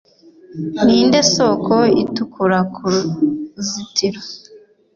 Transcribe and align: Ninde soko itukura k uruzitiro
Ninde 0.85 1.19
soko 1.33 1.75
itukura 2.03 2.59
k 2.73 2.75
uruzitiro 2.85 4.21